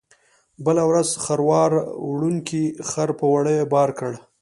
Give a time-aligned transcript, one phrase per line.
[0.65, 1.71] بله ورځ خروار
[2.09, 4.13] وړونکي خر په وړیو بار کړ.